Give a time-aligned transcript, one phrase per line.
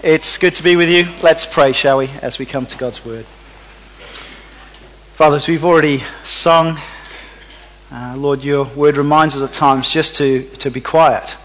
[0.00, 1.08] It's good to be with you.
[1.24, 3.24] Let's pray, shall we, as we come to God's Word.
[5.14, 6.78] Fathers, we've already sung.
[7.90, 11.36] Uh, Lord, your Word reminds us at times just to, to be quiet.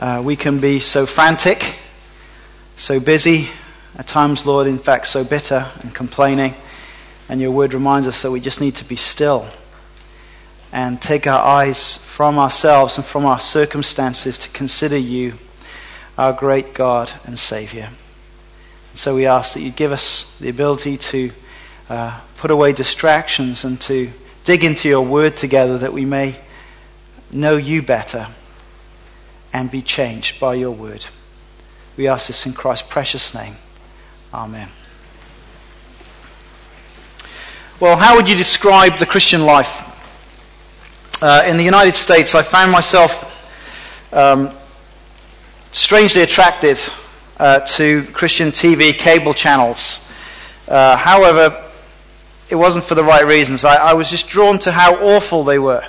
[0.00, 1.76] Uh, we can be so frantic,
[2.76, 3.50] so busy,
[3.96, 6.56] at times, Lord, in fact, so bitter and complaining.
[7.28, 9.46] And your Word reminds us that we just need to be still
[10.72, 15.34] and take our eyes from ourselves and from our circumstances to consider you
[16.20, 17.88] our great God and Savior.
[18.90, 21.32] And So we ask that you give us the ability to
[21.88, 24.10] uh, put away distractions and to
[24.44, 26.38] dig into your word together that we may
[27.30, 28.26] know you better
[29.54, 31.06] and be changed by your word.
[31.96, 33.56] We ask this in Christ's precious name.
[34.34, 34.68] Amen.
[37.80, 39.86] Well, how would you describe the Christian life?
[41.22, 43.26] Uh, in the United States, I found myself
[44.12, 44.50] um,
[45.72, 46.78] strangely attracted
[47.38, 50.00] uh, to Christian TV cable channels.
[50.68, 51.64] Uh, however,
[52.48, 53.64] it wasn't for the right reasons.
[53.64, 55.84] I, I, was just drawn to how awful they were.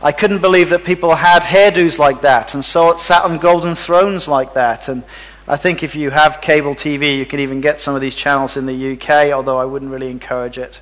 [0.00, 4.26] I couldn't believe that people had hairdos like that and so sat on golden thrones
[4.28, 4.88] like that.
[4.88, 5.04] And
[5.46, 8.56] I think if you have cable TV, you can even get some of these channels
[8.56, 10.80] in the UK, although I wouldn't really encourage it.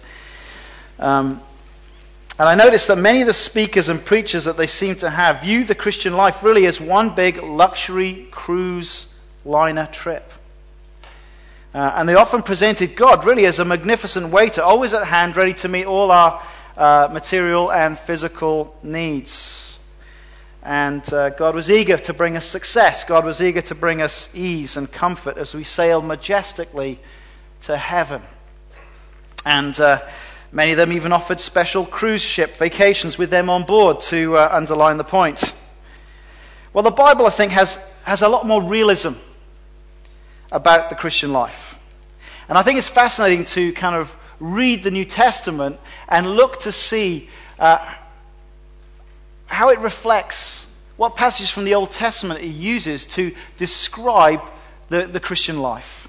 [0.98, 1.40] Um,
[2.40, 5.42] and I noticed that many of the speakers and preachers that they seem to have
[5.42, 9.08] view the Christian life really as one big luxury cruise
[9.44, 10.32] liner trip.
[11.74, 15.52] Uh, and they often presented God really as a magnificent waiter, always at hand, ready
[15.52, 16.42] to meet all our
[16.78, 19.78] uh, material and physical needs.
[20.62, 23.04] And uh, God was eager to bring us success.
[23.04, 27.00] God was eager to bring us ease and comfort as we sail majestically
[27.60, 28.22] to heaven.
[29.44, 30.00] And uh,
[30.52, 34.48] Many of them even offered special cruise ship vacations with them on board to uh,
[34.50, 35.54] underline the point.
[36.72, 39.12] Well, the Bible, I think, has, has a lot more realism
[40.50, 41.78] about the Christian life.
[42.48, 45.78] And I think it's fascinating to kind of read the New Testament
[46.08, 47.28] and look to see
[47.58, 47.78] uh,
[49.46, 50.66] how it reflects
[50.96, 54.42] what passages from the Old Testament it uses to describe
[54.88, 56.08] the, the Christian life.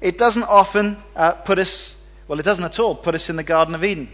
[0.00, 1.96] It doesn't often uh, put us
[2.28, 4.08] well, it doesn't at all put us in the Garden of Eden.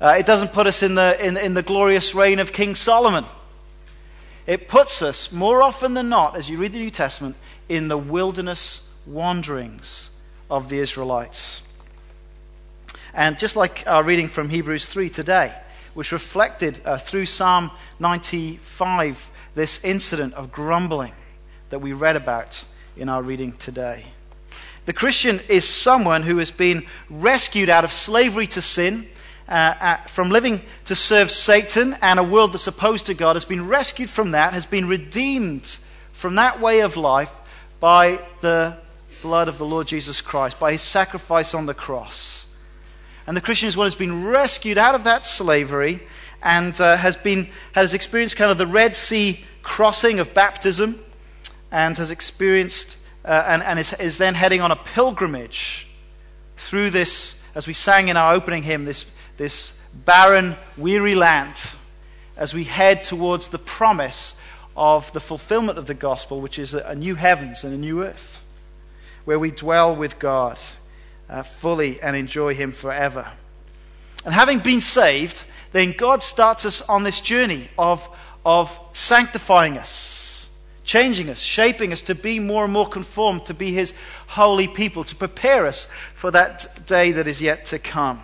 [0.00, 3.24] Uh, it doesn't put us in the, in, in the glorious reign of King Solomon.
[4.46, 7.36] It puts us, more often than not, as you read the New Testament,
[7.68, 10.10] in the wilderness wanderings
[10.50, 11.62] of the Israelites.
[13.14, 15.54] And just like our reading from Hebrews 3 today,
[15.94, 17.70] which reflected uh, through Psalm
[18.00, 21.12] 95 this incident of grumbling
[21.70, 22.64] that we read about
[22.96, 24.06] in our reading today.
[24.86, 29.08] The Christian is someone who has been rescued out of slavery to sin,
[29.48, 33.46] uh, uh, from living to serve Satan and a world that's opposed to God, has
[33.46, 35.78] been rescued from that, has been redeemed
[36.12, 37.32] from that way of life
[37.80, 38.76] by the
[39.22, 42.46] blood of the Lord Jesus Christ, by his sacrifice on the cross.
[43.26, 46.02] And the Christian is one who's been rescued out of that slavery
[46.42, 51.02] and uh, has, been, has experienced kind of the Red Sea crossing of baptism
[51.72, 55.86] and has experienced uh, and, and is, is then heading on a pilgrimage
[56.56, 59.72] through this, as we sang in our opening hymn, this, this
[60.04, 61.72] barren, weary land,
[62.36, 64.34] as we head towards the promise
[64.76, 68.44] of the fulfillment of the gospel, which is a, new heavens and a new earth,
[69.24, 70.58] where we dwell with God
[71.30, 73.30] uh, fully and enjoy Him forever.
[74.24, 78.06] And having been saved, then God starts us on this journey of,
[78.44, 80.13] of sanctifying us
[80.84, 83.94] changing us, shaping us to be more and more conformed, to be His
[84.28, 88.22] holy people, to prepare us for that day that is yet to come.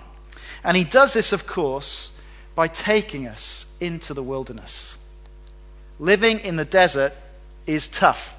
[0.63, 2.17] And He does this, of course,
[2.55, 4.97] by taking us into the wilderness.
[5.99, 7.15] Living in the desert
[7.67, 8.37] is tough.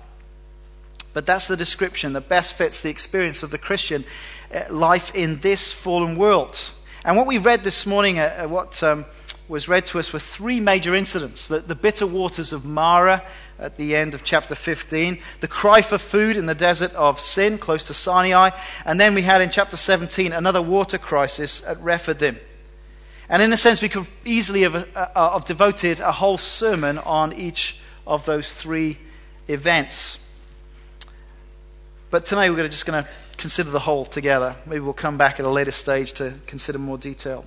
[1.14, 4.06] But that's the description that best fits the experience of the Christian
[4.53, 6.58] uh, life in this fallen world.
[7.03, 9.06] And what we read this morning, uh, what um,
[9.52, 13.22] was read to us, were three major incidents the, the bitter waters of Marah
[13.60, 17.58] at the end of chapter 15, the cry for food in the desert of Sin,
[17.58, 18.52] close to Sinai,
[18.86, 22.40] and then we had in chapter 17 another water crisis at Rephidim.
[23.30, 26.97] And in a sense, we could easily have, uh, uh, have devoted a whole sermon
[26.97, 27.78] on each
[28.08, 28.97] of those three
[29.47, 30.18] events.
[32.09, 34.56] But tonight we're just going to consider the whole together.
[34.66, 37.46] Maybe we'll come back at a later stage to consider more detail.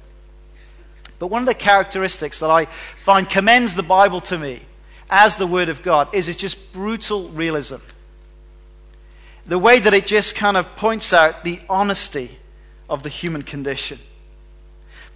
[1.19, 2.67] But one of the characteristics that I
[2.99, 4.63] find commends the Bible to me
[5.09, 7.77] as the Word of God is it's just brutal realism.
[9.45, 12.39] The way that it just kind of points out the honesty
[12.89, 13.99] of the human condition.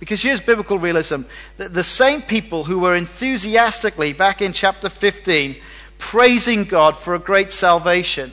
[0.00, 1.22] Because here's biblical realism
[1.56, 5.56] the, the same people who were enthusiastically, back in chapter 15,
[5.98, 8.32] praising God for a great salvation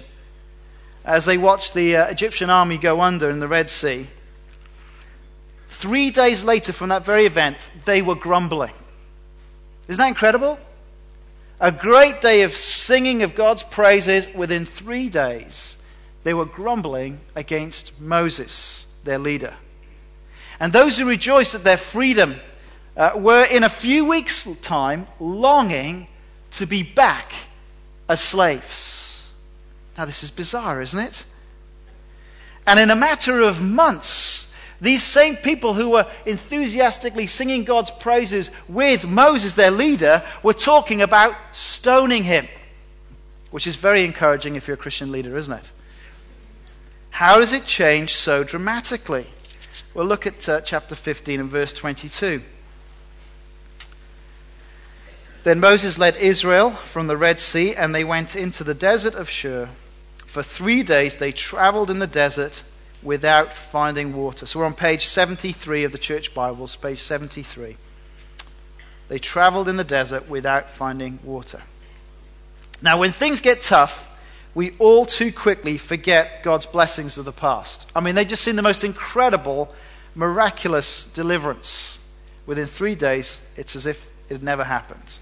[1.04, 4.08] as they watched the uh, Egyptian army go under in the Red Sea.
[5.76, 8.72] Three days later from that very event, they were grumbling.
[9.90, 10.58] Isn't that incredible?
[11.60, 14.26] A great day of singing of God's praises.
[14.34, 15.76] Within three days,
[16.24, 19.56] they were grumbling against Moses, their leader.
[20.62, 22.38] And those who rejoiced at their freedom
[22.96, 26.08] uh, were, in a few weeks' time, longing
[26.52, 27.34] to be back
[28.08, 29.30] as slaves.
[29.98, 31.26] Now, this is bizarre, isn't it?
[32.66, 34.45] And in a matter of months,
[34.82, 41.02] these same people who were enthusiastically singing God's praises with Moses, their leader, were talking
[41.02, 42.48] about stoning him,
[43.52, 45.72] which is very encouraging if you're a Christian leader, isn't it?
[47.12, 49.28] How does it change so dramatically?
[49.94, 52.42] Well, look at uh, chapter 15 and verse 22.
[55.46, 59.30] Then Moses led Israel from the Red Sea, and they went into the desert of
[59.30, 59.70] Shur.
[60.26, 62.64] For three days they traveled in the desert
[63.06, 64.46] without finding water.
[64.46, 67.78] So we're on page 73 of the Church Bibles, page 73.
[69.08, 71.62] They traveled in the desert without finding water.
[72.82, 74.12] Now, when things get tough,
[74.56, 77.90] we all too quickly forget God's blessings of the past.
[77.96, 79.74] I mean, they just seem the most incredible,
[80.16, 82.00] miraculous deliverance.
[82.48, 85.20] Within three days, it's as if it had never happened.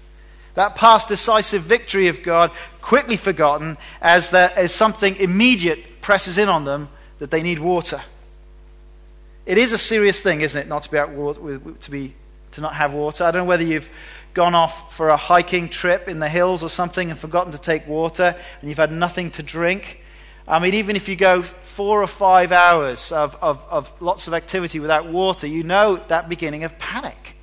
[0.54, 6.48] That past decisive victory of God quickly forgotten as, there, as something immediate presses in
[6.48, 6.88] on them
[7.24, 8.02] that they need water.
[9.46, 12.12] It is a serious thing, isn't it, not to be, out to, be
[12.52, 13.24] to not have water?
[13.24, 13.88] I don't know whether you've
[14.34, 17.88] gone off for a hiking trip in the hills or something and forgotten to take
[17.88, 20.02] water and you've had nothing to drink.
[20.46, 24.34] I mean, even if you go four or five hours of, of, of lots of
[24.34, 27.33] activity without water, you know that beginning of panic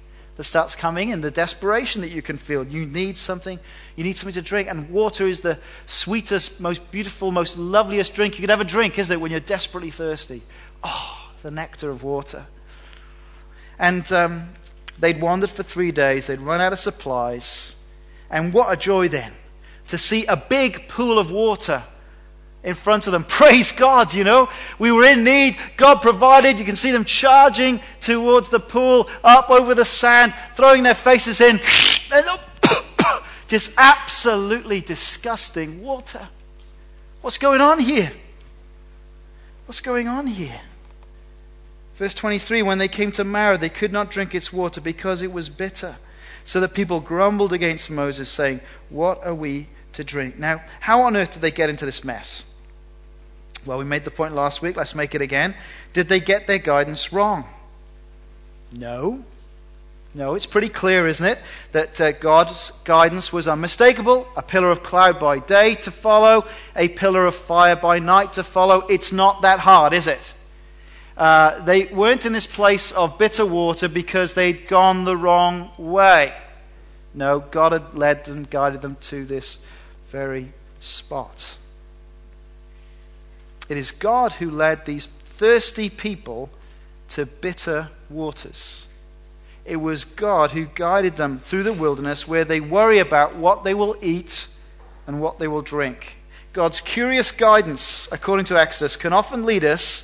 [0.42, 2.66] that starts coming and the desperation that you can feel.
[2.66, 3.60] You need something.
[3.96, 4.68] You need something to drink.
[4.68, 9.14] And water is the sweetest, most beautiful, most loveliest drink you could ever drink, isn't
[9.14, 10.42] it, when you're desperately thirsty?
[10.84, 12.48] Oh, the nectar of water.
[13.78, 14.50] And um,
[14.98, 16.26] they'd wandered for three days.
[16.26, 17.76] They'd run out of supplies.
[18.32, 19.34] And what a joy then
[19.90, 21.84] to see a big pool of water
[22.64, 23.24] in front of them.
[23.28, 24.50] Praise God, you know.
[24.80, 25.58] We were in need.
[25.78, 26.60] God provided.
[26.60, 31.42] You can see them charging towards the pool, up over the sand, throwing their faces
[31.42, 31.60] in.
[33.48, 36.28] Just absolutely disgusting water.
[37.22, 38.12] What's going on here?
[39.66, 40.62] What's going on here?
[41.98, 45.32] Verse 23 When they came to Marah, they could not drink its water because it
[45.32, 45.98] was bitter.
[46.46, 50.40] So the people grumbled against Moses, saying, What are we to drink?
[50.40, 52.44] Now, how on earth did they get into this mess?
[53.66, 54.76] Well, we made the point last week.
[54.76, 55.56] Let's make it again.
[55.94, 57.46] Did they get their guidance wrong?
[58.74, 59.24] No.
[60.14, 61.40] No, it's pretty clear, isn't it,
[61.72, 64.28] that uh, God's guidance was unmistakable.
[64.36, 68.44] A pillar of cloud by day to follow, a pillar of fire by night to
[68.44, 68.86] follow.
[68.90, 70.34] It's not that hard, is it?
[71.16, 76.34] Uh, they weren't in this place of bitter water because they'd gone the wrong way.
[77.14, 79.60] No, God had led and guided them to this
[80.10, 81.58] very spot.
[83.72, 86.50] It is God who led these thirsty people
[87.12, 88.86] to bitter waters.
[89.64, 93.74] It was God who guided them through the wilderness where they worry about what they
[93.74, 94.48] will eat
[95.08, 96.18] and what they will drink.
[96.52, 100.04] God's curious guidance, according to Exodus, can often lead us.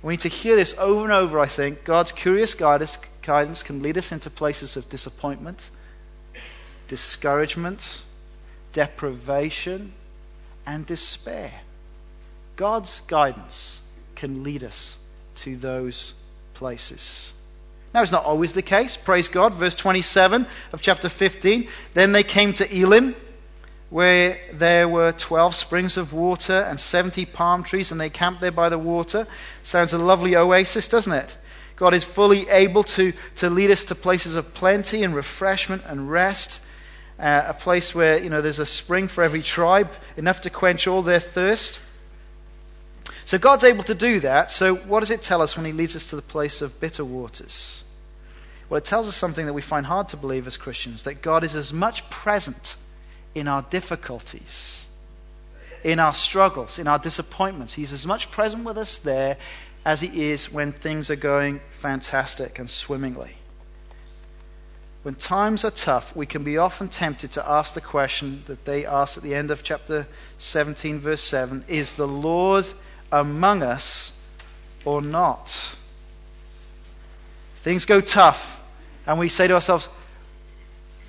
[0.00, 1.84] We need to hear this over and over, I think.
[1.84, 5.68] God's curious guidance, can lead us into places of disappointment,
[6.88, 8.00] discouragement,
[8.72, 9.92] deprivation,
[10.64, 11.52] and despair.
[12.56, 13.80] God's guidance
[14.14, 14.96] can lead us
[15.36, 16.14] to those
[16.54, 17.32] places.
[17.92, 18.96] Now, it's not always the case.
[18.96, 19.54] Praise God.
[19.54, 21.68] Verse 27 of chapter 15.
[21.94, 23.14] Then they came to Elim,
[23.90, 28.50] where there were 12 springs of water and 70 palm trees, and they camped there
[28.50, 29.26] by the water.
[29.62, 31.36] Sounds a lovely oasis, doesn't it?
[31.76, 36.10] God is fully able to, to lead us to places of plenty and refreshment and
[36.10, 36.60] rest.
[37.18, 40.88] Uh, a place where, you know, there's a spring for every tribe, enough to quench
[40.88, 41.78] all their thirst.
[43.24, 44.50] So God's able to do that.
[44.50, 47.04] So what does it tell us when He leads us to the place of bitter
[47.04, 47.84] waters?
[48.68, 51.44] Well, it tells us something that we find hard to believe as Christians that God
[51.44, 52.76] is as much present
[53.34, 54.86] in our difficulties,
[55.82, 57.74] in our struggles, in our disappointments.
[57.74, 59.36] He's as much present with us there
[59.84, 63.36] as He is when things are going fantastic and swimmingly.
[65.02, 68.86] When times are tough, we can be often tempted to ask the question that they
[68.86, 70.06] asked at the end of chapter
[70.38, 72.64] 17, verse 7 Is the Lord
[73.12, 74.12] among us
[74.84, 75.76] or not.
[77.62, 78.60] Things go tough,
[79.06, 79.88] and we say to ourselves,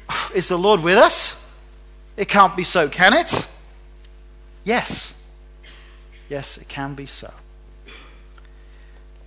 [0.09, 1.35] oh, Is the Lord with us?
[2.15, 3.47] It can't be so, can it?
[4.63, 5.13] Yes.
[6.29, 7.31] Yes, it can be so.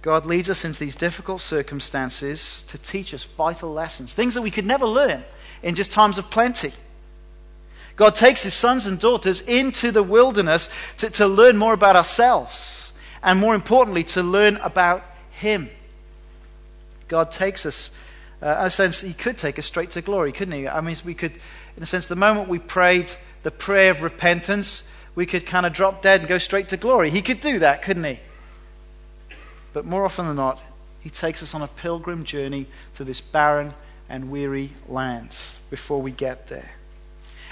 [0.01, 4.51] God leads us into these difficult circumstances to teach us vital lessons, things that we
[4.51, 5.25] could never learn
[5.63, 6.73] in just times of plenty.
[7.99, 12.93] God takes his sons and daughters into the wilderness to, to learn more about ourselves
[13.25, 15.02] and, more importantly, to learn about
[15.33, 15.69] him.
[17.09, 17.90] God takes us,
[18.40, 20.69] uh, in a sense, he could take us straight to glory, couldn't he?
[20.69, 21.33] I mean, we could,
[21.76, 23.11] in a sense, the moment we prayed
[23.43, 24.85] the prayer of repentance,
[25.17, 27.11] we could kind of drop dead and go straight to glory.
[27.11, 28.21] He could do that, couldn't he?
[29.73, 30.61] But more often than not,
[31.00, 33.75] he takes us on a pilgrim journey to this barren
[34.09, 35.37] and weary land
[35.69, 36.71] before we get there.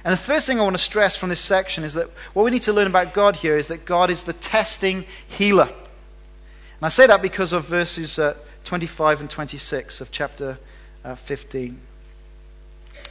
[0.06, 2.52] And the first thing I want to stress from this section is that what we
[2.52, 5.64] need to learn about God here is that God is the testing healer.
[5.64, 10.58] And I say that because of verses uh, 25 and 26 of chapter
[11.04, 11.80] uh, 15.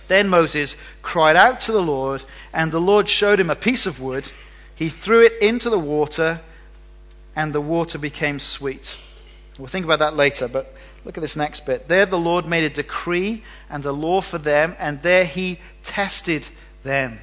[0.08, 2.24] Then Moses cried out to the Lord,
[2.54, 4.32] and the Lord showed him a piece of wood.
[4.74, 6.40] He threw it into the water,
[7.36, 8.96] and the water became sweet.
[9.60, 10.74] We'll think about that later, but
[11.04, 11.90] look at this next bit.
[11.90, 16.48] There the Lord made a decree and a law for them, and there he tested
[16.86, 17.20] them.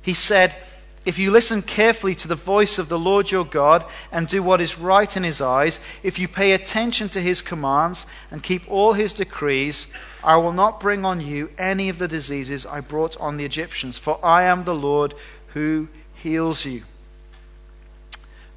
[0.00, 0.56] He said,
[1.04, 4.60] if you listen carefully to the voice of the Lord your God and do what
[4.60, 8.92] is right in his eyes, if you pay attention to his commands and keep all
[8.92, 9.86] his decrees,
[10.22, 13.96] I will not bring on you any of the diseases I brought on the Egyptians,
[13.96, 15.14] for I am the Lord
[15.48, 16.82] who heals you.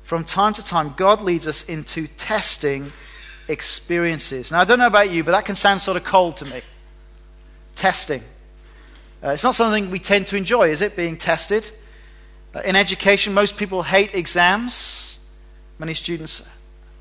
[0.03, 2.91] From time to time, God leads us into testing
[3.47, 4.51] experiences.
[4.51, 6.61] Now, I don't know about you, but that can sound sort of cold to me.
[7.75, 8.21] Testing.
[9.23, 11.69] Uh, it's not something we tend to enjoy, is it, being tested?
[12.53, 15.17] Uh, in education, most people hate exams.
[15.79, 16.43] Many students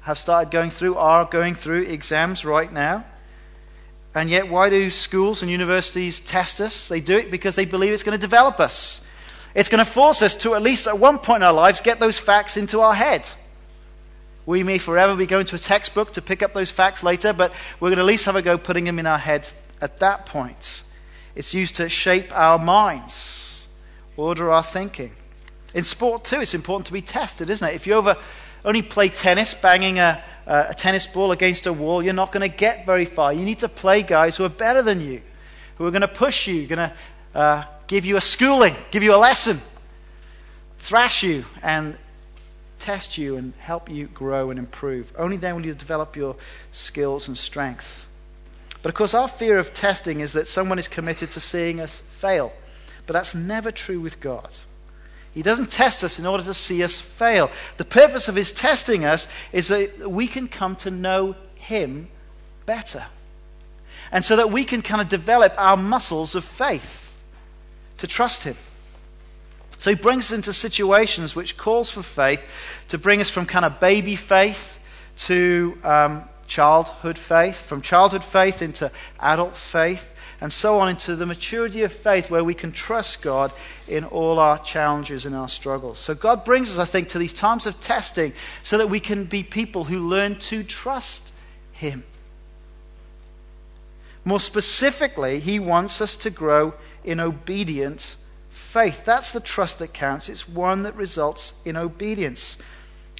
[0.02, 3.04] have started going through, are going through exams right now.
[4.14, 6.88] And yet, why do schools and universities test us?
[6.88, 9.00] They do it because they believe it's going to develop us.
[9.54, 11.98] It's going to force us to, at least at one point in our lives, get
[11.98, 13.28] those facts into our head.
[14.46, 17.52] We may forever be going to a textbook to pick up those facts later, but
[17.80, 19.48] we're going to at least have a go putting them in our head
[19.80, 20.84] at that point.
[21.34, 23.66] It's used to shape our minds,
[24.16, 25.12] order our thinking.
[25.74, 27.74] In sport, too, it's important to be tested, isn't it?
[27.74, 28.16] If you ever
[28.64, 32.54] only play tennis, banging a, a tennis ball against a wall, you're not going to
[32.54, 33.32] get very far.
[33.32, 35.22] You need to play guys who are better than you,
[35.78, 36.92] who are going to push you, going to
[37.34, 39.60] uh, give you a schooling, give you a lesson,
[40.78, 41.96] thrash you, and
[42.78, 45.12] test you and help you grow and improve.
[45.16, 46.36] Only then will you develop your
[46.72, 48.06] skills and strength.
[48.82, 52.00] But of course, our fear of testing is that someone is committed to seeing us
[52.10, 52.52] fail.
[53.06, 54.48] But that's never true with God.
[55.32, 57.50] He doesn't test us in order to see us fail.
[57.78, 62.08] The purpose of his testing us is that we can come to know him
[62.66, 63.06] better.
[64.10, 67.16] And so that we can kind of develop our muscles of faith
[67.98, 68.56] to trust him.
[69.78, 72.40] So he brings us into situations which calls for faith
[72.88, 74.78] to bring us from kind of baby faith
[75.18, 81.24] to um, childhood faith, from childhood faith into adult faith, and so on into the
[81.24, 83.50] maturity of faith where we can trust God
[83.88, 85.98] in all our challenges and our struggles.
[85.98, 89.24] So God brings us, I think, to these times of testing so that we can
[89.24, 91.32] be people who learn to trust
[91.72, 92.04] Him.
[94.22, 98.16] More specifically, He wants us to grow in obedient
[98.50, 99.06] faith.
[99.06, 100.28] That's the trust that counts.
[100.28, 102.58] It's one that results in obedience.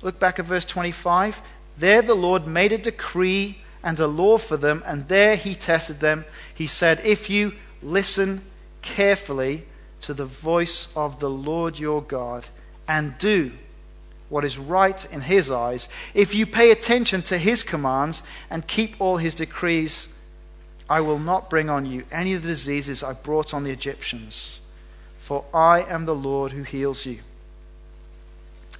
[0.02, 1.40] Look back at verse 25.
[1.78, 6.00] There the Lord made a decree and a law for them, and there he tested
[6.00, 6.24] them.
[6.54, 8.42] He said, If you listen
[8.80, 9.64] carefully
[10.02, 12.46] to the voice of the Lord your God
[12.86, 13.52] and do
[14.28, 19.00] what is right in his eyes, if you pay attention to his commands and keep
[19.00, 20.08] all his decrees,
[20.88, 24.60] I will not bring on you any of the diseases I brought on the Egyptians,
[25.18, 27.20] for I am the Lord who heals you.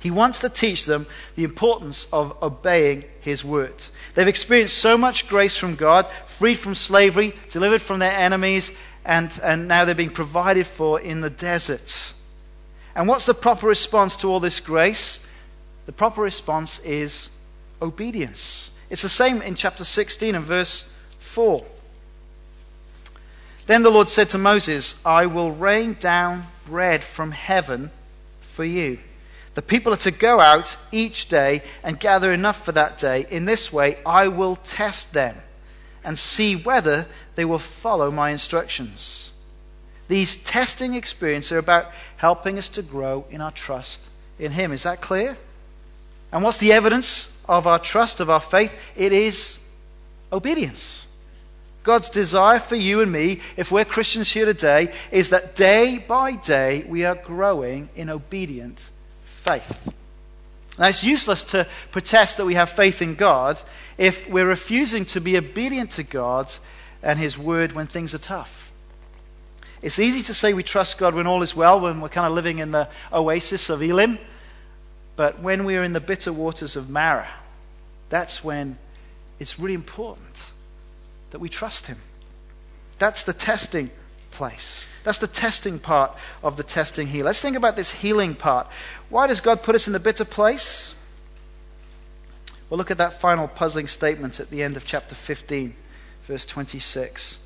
[0.03, 1.07] He wants to teach them
[1.37, 3.85] the importance of obeying His word.
[4.15, 8.73] They've experienced so much grace from God, freed from slavery, delivered from their enemies,
[9.05, 12.15] and, and now they're being provided for in the deserts.
[12.97, 15.21] And what's the proper response to all this grace?
[15.87, 17.31] The proper response is
[17.81, 18.73] obedience.
[18.91, 21.65] It's the same in chapter 16 and verse 4.
[23.67, 27.93] Then the Lord said to Moses, I will rain down bread from heaven
[28.41, 28.99] for you
[29.55, 33.27] the people are to go out each day and gather enough for that day.
[33.31, 35.37] In this way, I will test them
[36.03, 39.31] and see whether they will follow my instructions.
[40.09, 44.01] These testing experiences are about helping us to grow in our trust
[44.39, 44.73] in Him.
[44.73, 45.37] Is that clear?
[46.33, 48.73] And what's the evidence of our trust, of our faith?
[48.97, 49.59] It is
[50.33, 51.07] obedience.
[51.83, 56.37] God's desire for you and me, if we're Christians here today, is that day by
[56.37, 58.91] day we are growing in obedience
[59.43, 59.93] faith.
[60.79, 63.61] Now, it's useless to protest that we have faith in God
[63.99, 66.53] if we're refusing to be obedient to God
[67.03, 68.73] and His word when things are tough.
[69.83, 72.33] It's easy to say we trust God when all is well, when we're kind of
[72.33, 74.19] living in the oasis of Elim.
[75.17, 77.29] But when we're in the bitter waters of Marah,
[78.09, 78.79] that's when
[79.41, 80.53] it's really important
[81.33, 81.99] that we trust Him.
[82.99, 83.91] That's the testing
[84.33, 84.87] place.
[85.05, 87.25] That's the testing part of the testing here.
[87.25, 88.67] Let's think about this healing part.
[89.09, 90.95] Why does God put us in the bitter place?
[92.69, 95.75] Well, look at that final puzzling statement at the end of chapter 15,
[96.27, 97.39] verse 26.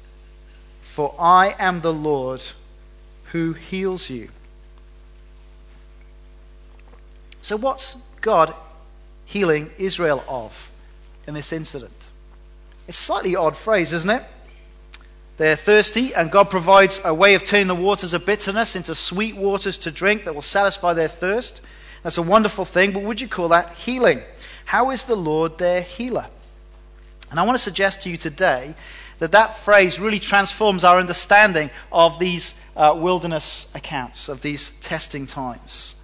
[0.83, 2.43] For I am the Lord
[3.33, 4.29] who heals you.
[7.43, 8.55] So, what's God
[9.25, 10.71] healing Israel of
[11.27, 12.07] in this incident?
[12.89, 14.23] It's a slightly odd phrase, isn't it?
[15.37, 19.37] They're thirsty, and God provides a way of turning the waters of bitterness into sweet
[19.37, 21.61] waters to drink that will satisfy their thirst.
[22.03, 24.23] That's a wonderful thing, but would you call that healing?
[24.65, 26.27] How is the Lord their healer?
[27.31, 28.75] And I want to suggest to you today
[29.19, 35.27] that that phrase really transforms our understanding of these uh, wilderness accounts, of these testing
[35.27, 35.97] times.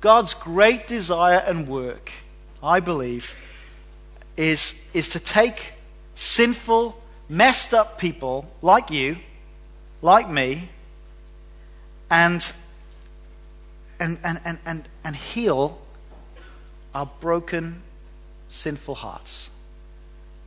[0.00, 2.12] God's great desire and work,
[2.62, 3.34] I believe,
[4.36, 5.74] is, is to take
[6.14, 9.18] sinful, messed up people like you,
[10.02, 10.68] like me,
[12.10, 12.52] and,
[14.00, 15.78] and, and, and, and, heal
[16.94, 17.82] our broken,
[18.48, 19.50] sinful hearts.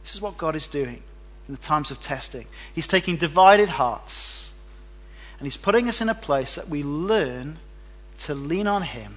[0.04, 1.04] This is what God is doing
[1.48, 2.48] in the times of testing.
[2.74, 4.42] He's taking divided hearts
[5.42, 7.58] and He's putting us in a place that we learn
[8.20, 9.16] to lean on Him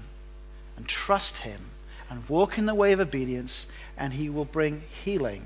[0.74, 1.60] and trust Him
[2.08, 5.44] and walk in the way of obedience, and He will bring healing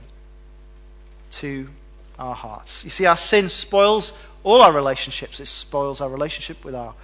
[1.32, 1.70] to
[2.18, 2.84] our hearts.
[2.84, 5.40] You see, our sin spoils all our relationships.
[5.40, 6.94] It spoils our relationship with our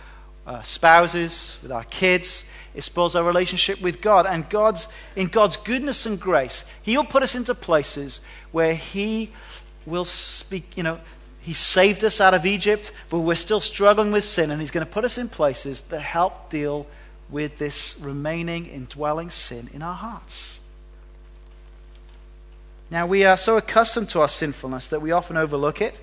[0.47, 2.45] uh, spouses, with our kids.
[2.75, 4.27] It spoils our relationship with God.
[4.27, 8.21] And God's, in God's goodness and grace, He'll put us into places
[8.53, 9.31] where He
[9.87, 11.01] will speak, you know,
[11.41, 14.87] He saved us out of Egypt, but we're still struggling with sin, and He's going
[14.87, 16.87] to put us in places that help deal
[17.31, 20.61] with this remaining indwelling sin in our hearts.
[22.91, 26.01] Now, we are so accustomed to our sinfulness that we often overlook it.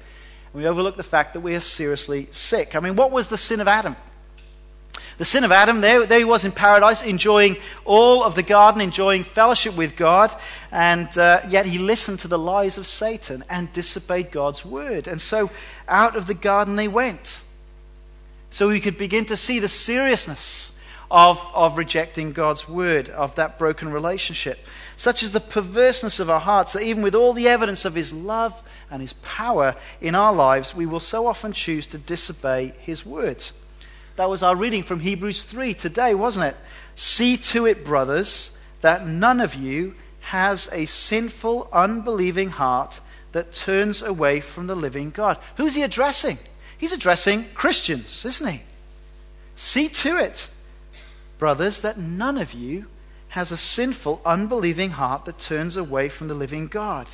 [0.54, 2.76] We overlook the fact that we are seriously sick.
[2.76, 3.96] I mean, what was the sin of Adam?
[5.18, 8.82] The sin of Adam, there, there he was in paradise, enjoying all of the garden,
[8.82, 10.36] enjoying fellowship with God,
[10.72, 15.08] and uh, yet he listened to the lies of Satan and disobeyed God's word.
[15.08, 15.52] And so
[15.88, 17.42] out of the garden they went.
[18.50, 20.72] So we could begin to see the seriousness
[21.12, 24.66] of, of rejecting God's word, of that broken relationship.
[25.02, 28.14] Such is the perverseness of our hearts that even with all the evidence of his
[28.14, 28.54] love
[28.92, 33.52] and his power in our lives, we will so often choose to disobey his words.
[34.16, 36.56] That was our reading from Hebrews 3 today, wasn't it?
[36.94, 43.00] See to it, brothers, that none of you has a sinful, unbelieving heart
[43.32, 45.40] that turns away from the living God.
[45.58, 46.38] Who's he addressing?
[46.78, 48.62] He's addressing Christians, isn't he?
[49.56, 50.48] See to it,
[51.40, 52.86] brothers, that none of you
[53.32, 57.08] has a sinful, unbelieving heart that turns away from the living God.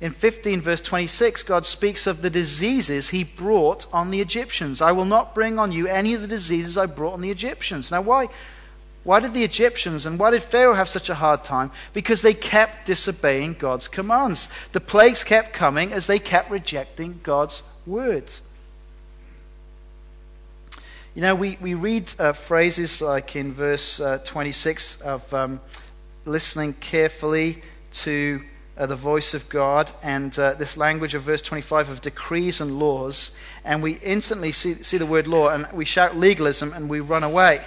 [0.00, 4.80] In 15, verse 26, God speaks of the diseases he brought on the Egyptians.
[4.80, 7.90] I will not bring on you any of the diseases I brought on the Egyptians.
[7.90, 8.28] Now, why,
[9.04, 11.70] why did the Egyptians and why did Pharaoh have such a hard time?
[11.92, 14.48] Because they kept disobeying God's commands.
[14.72, 18.40] The plagues kept coming as they kept rejecting God's words.
[21.18, 25.60] You know, we, we read uh, phrases like in verse uh, 26 of um,
[26.24, 27.60] listening carefully
[28.04, 28.40] to
[28.76, 32.78] uh, the voice of God, and uh, this language of verse 25 of decrees and
[32.78, 33.32] laws,
[33.64, 37.24] and we instantly see, see the word law, and we shout legalism and we run
[37.24, 37.64] away.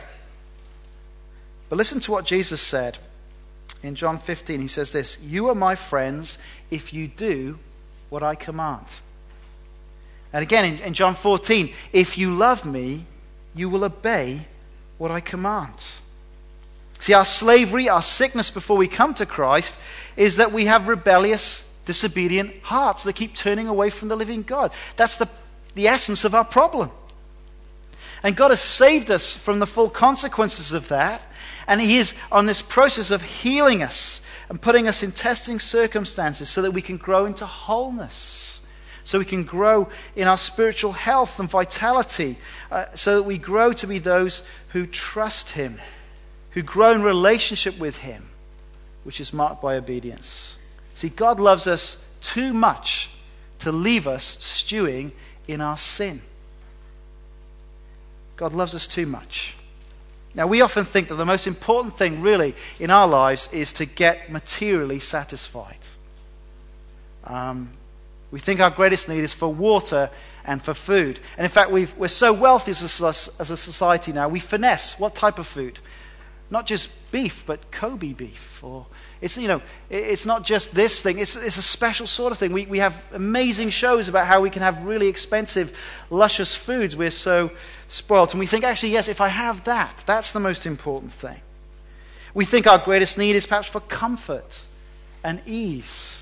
[1.68, 3.00] But listen to what Jesus said
[3.84, 4.62] in John 15.
[4.62, 6.38] He says this You are my friends
[6.70, 7.60] if you do
[8.10, 8.86] what I command.
[10.32, 13.08] And again in, in John 14, if you love me,
[13.56, 14.46] you will obey
[14.98, 15.74] what I command.
[17.00, 19.78] See, our slavery, our sickness before we come to Christ
[20.16, 24.72] is that we have rebellious, disobedient hearts that keep turning away from the living God.
[24.96, 25.28] That's the,
[25.74, 26.92] the essence of our problem.
[28.24, 31.24] And God has saved us from the full consequences of that.
[31.68, 36.50] And He is on this process of healing us and putting us in testing circumstances
[36.50, 38.51] so that we can grow into wholeness.
[39.12, 42.38] So we can grow in our spiritual health and vitality.
[42.72, 45.80] Uh, so that we grow to be those who trust Him,
[46.52, 48.30] who grow in relationship with Him
[49.04, 50.56] which is marked by obedience.
[50.96, 53.10] See, God loves us too much
[53.60, 55.12] to leave us stewing
[55.48, 56.22] in our sin.
[58.38, 59.56] God loves us too much.
[60.34, 63.86] Now, we often think that the most important thing, really, in our lives is to
[63.86, 65.78] get materially satisfied.
[67.26, 67.72] Um,
[68.32, 70.10] we think our greatest need is for water
[70.46, 71.20] and for food.
[71.38, 73.08] And in fact, we are so wealthy as a,
[73.42, 75.80] as a society now, we finesse what type of food?
[76.50, 78.88] Not just beef, but Kobe beef or
[79.22, 82.52] it's, you know, it's not just this thing, it's, it's a special sort of thing.
[82.52, 85.78] We, we have amazing shows about how we can have really expensive,
[86.10, 86.96] luscious foods.
[86.96, 87.52] We're so
[87.88, 88.32] spoiled.
[88.32, 91.40] And we think, actually, yes, if I have that, that's the most important thing.
[92.34, 94.64] We think our greatest need is perhaps for comfort
[95.24, 96.21] and ease.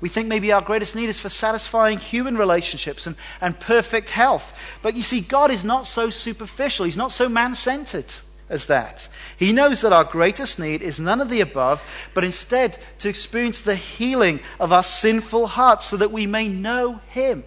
[0.00, 4.52] We think maybe our greatest need is for satisfying human relationships and, and perfect health.
[4.82, 8.12] But you see, God is not so superficial, He's not so man centered
[8.48, 9.08] as that.
[9.36, 11.82] He knows that our greatest need is none of the above,
[12.14, 17.00] but instead to experience the healing of our sinful hearts so that we may know
[17.08, 17.44] Him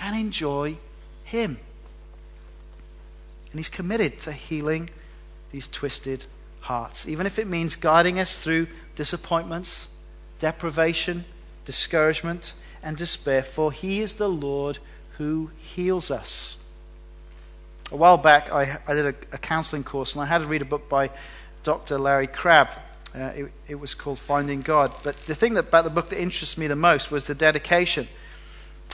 [0.00, 0.78] and enjoy
[1.24, 1.58] Him.
[3.50, 4.90] And He's committed to healing
[5.52, 6.24] these twisted
[6.60, 9.88] hearts, even if it means guiding us through disappointments,
[10.38, 11.24] deprivation,
[11.70, 14.78] discouragement, and despair, for He is the Lord
[15.18, 16.56] who heals us
[17.92, 20.62] a while back, I, I did a, a, counseling course and I had to read
[20.62, 21.10] a book by
[21.64, 21.98] Dr.
[21.98, 22.70] Larry Crabb.
[23.14, 24.94] Uh, it, it, was called Finding God.
[25.02, 28.06] But the thing that, about the book that interests me the most was the dedication.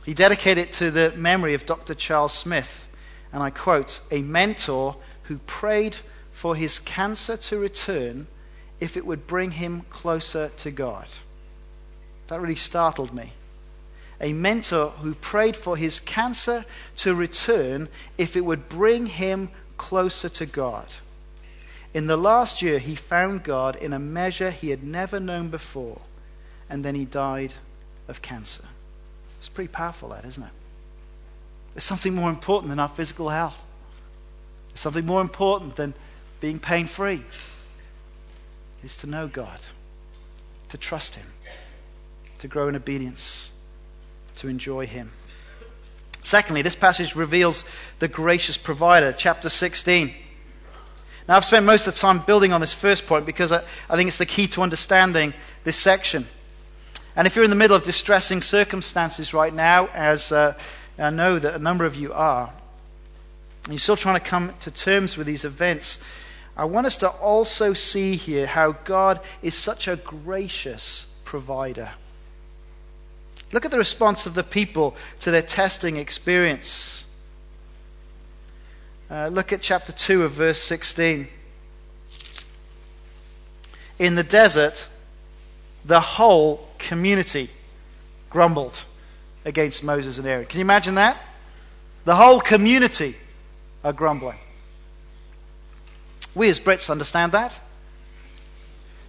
[0.06, 1.94] He dedicated it to the memory of Dr.
[1.94, 2.88] Charles Smith.
[3.32, 5.98] And I quote, a mentor who prayed
[6.32, 8.26] for his cancer to return
[8.80, 11.06] if it would bring him closer to God.
[12.28, 13.32] That really startled me
[14.20, 16.64] a mentor who prayed for his cancer
[16.96, 20.86] to return if it would bring him closer to God.
[21.92, 26.00] In the last year, he found God in a measure he had never known before,
[26.68, 27.54] and then he died
[28.08, 28.64] of cancer.
[29.38, 30.50] It's pretty powerful, that, isn't it?
[31.74, 33.60] There's something more important than our physical health.
[34.70, 35.94] There's something more important than
[36.40, 37.22] being pain free.
[38.82, 39.58] Is to know God,
[40.68, 41.26] to trust Him,
[42.38, 43.50] to grow in obedience
[44.36, 45.12] to enjoy Him.
[46.22, 47.64] Secondly, this passage reveals
[48.00, 50.12] the gracious provider, chapter 16.
[51.28, 53.96] Now, I've spent most of the time building on this first point because I, I
[53.96, 56.26] think it's the key to understanding this section.
[57.14, 60.54] And if you're in the middle of distressing circumstances right now, as uh,
[60.98, 62.52] I know that a number of you are,
[63.64, 65.98] and you're still trying to come to terms with these events,
[66.56, 71.90] I want us to also see here how God is such a gracious provider.
[73.52, 77.04] Look at the response of the people to their testing experience.
[79.10, 81.28] Uh, look at chapter 2 of verse 16.
[83.98, 84.88] In the desert,
[85.84, 87.50] the whole community
[88.30, 88.82] grumbled
[89.44, 90.46] against Moses and Aaron.
[90.46, 91.16] Can you imagine that?
[92.04, 93.16] The whole community
[93.84, 94.38] are grumbling.
[96.34, 97.58] We as Brits understand that.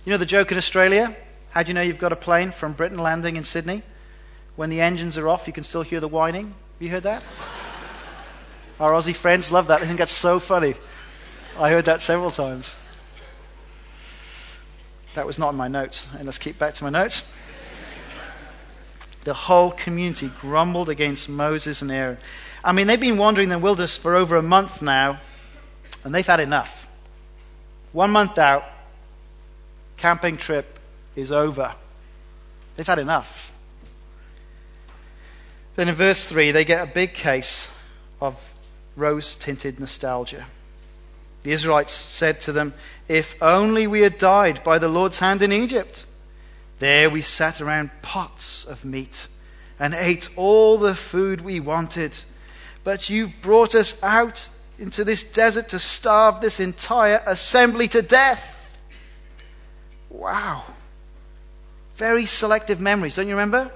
[0.06, 1.16] You know the joke in Australia?
[1.50, 3.82] How do you know you've got a plane from Britain landing in Sydney?
[4.58, 6.48] When the engines are off, you can still hear the whining.
[6.48, 7.24] Have you heard that?
[8.80, 9.80] Our Aussie friends love that.
[9.80, 10.74] They think that's so funny.
[11.60, 12.76] I heard that several times.
[15.14, 16.08] That was not in my notes.
[16.18, 17.22] And let's keep back to my notes.
[19.26, 22.18] The whole community grumbled against Moses and Aaron.
[22.64, 25.20] I mean, they've been wandering the wilderness for over a month now,
[26.04, 26.88] and they've had enough.
[27.94, 28.64] One month out,
[29.98, 30.80] camping trip
[31.16, 31.76] is over.
[32.76, 33.52] They've had enough.
[35.78, 37.70] Then in verse 3, they get a big case
[38.20, 38.36] of
[38.96, 40.48] rose tinted nostalgia.
[41.44, 42.74] The Israelites said to them,
[43.08, 46.04] If only we had died by the Lord's hand in Egypt.
[46.80, 49.28] There we sat around pots of meat
[49.80, 52.12] and ate all the food we wanted.
[52.84, 58.80] But you've brought us out into this desert to starve this entire assembly to death.
[60.10, 60.64] Wow.
[61.98, 63.72] Very selective memories, don't you remember?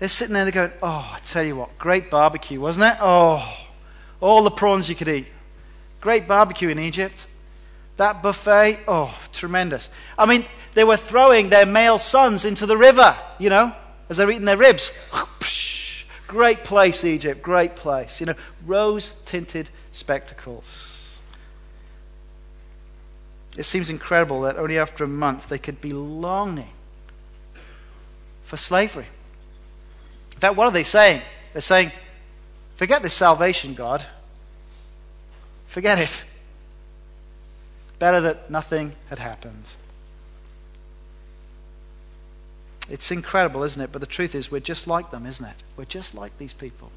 [0.00, 2.98] They're sitting there, and they're going, Oh, I tell you what, great barbecue, wasn't it?
[3.00, 3.46] Oh,
[4.20, 5.28] all the prawns you could eat.
[6.00, 7.26] Great barbecue in Egypt.
[7.98, 9.90] That buffet, oh, tremendous.
[10.16, 13.74] I mean, they were throwing their male sons into the river, you know,
[14.08, 14.90] as they're eating their ribs.
[16.26, 18.20] Great place, Egypt, great place.
[18.20, 18.34] You know,
[18.64, 21.18] rose tinted spectacles.
[23.58, 26.70] It seems incredible that only after a month they could be longing
[28.44, 29.06] for slavery.
[30.40, 31.20] In fact, what are they saying?
[31.52, 31.92] They're saying,
[32.76, 34.06] forget this salvation, God.
[35.66, 36.24] Forget it.
[37.98, 39.68] Better that nothing had happened.
[42.88, 43.92] It's incredible, isn't it?
[43.92, 45.56] But the truth is, we're just like them, isn't it?
[45.76, 46.90] We're just like these people.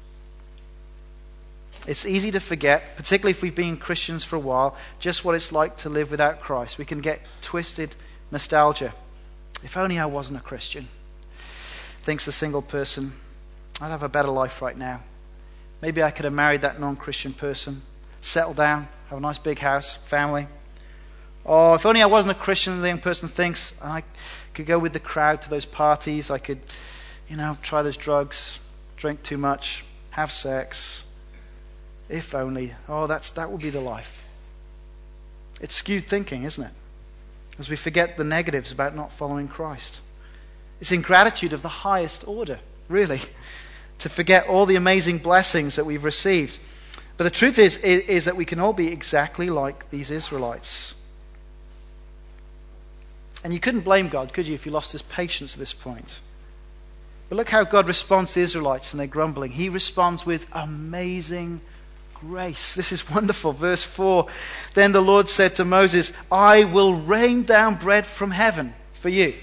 [1.86, 5.52] It's easy to forget, particularly if we've been Christians for a while, just what it's
[5.52, 6.78] like to live without Christ.
[6.78, 7.94] We can get twisted
[8.30, 8.94] nostalgia.
[9.62, 10.88] If only I wasn't a Christian,
[12.00, 13.12] thinks the single person.
[13.80, 15.00] I'd have a better life right now.
[15.82, 17.82] Maybe I could have married that non Christian person,
[18.22, 20.46] settled down, have a nice big house, family.
[21.46, 24.02] Oh, if only I wasn't a Christian, the young person thinks, I
[24.54, 26.30] could go with the crowd to those parties.
[26.30, 26.60] I could,
[27.28, 28.60] you know, try those drugs,
[28.96, 31.04] drink too much, have sex.
[32.08, 32.74] If only.
[32.88, 34.24] Oh, that's, that would be the life.
[35.60, 36.72] It's skewed thinking, isn't it?
[37.58, 40.00] As we forget the negatives about not following Christ.
[40.80, 42.58] It's ingratitude of the highest order,
[42.88, 43.20] really,
[44.00, 46.58] to forget all the amazing blessings that we've received.
[47.16, 50.94] But the truth is, is, is that we can all be exactly like these Israelites.
[53.44, 56.20] And you couldn't blame God, could you, if you lost his patience at this point?
[57.28, 59.52] But look how God responds to the Israelites and their grumbling.
[59.52, 61.60] He responds with amazing
[62.14, 62.74] grace.
[62.74, 63.52] This is wonderful.
[63.52, 64.26] Verse 4
[64.74, 69.34] Then the Lord said to Moses, I will rain down bread from heaven for you.